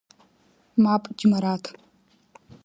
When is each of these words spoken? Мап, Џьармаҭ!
Мап, 0.83 1.03
Џьармаҭ! 1.17 1.63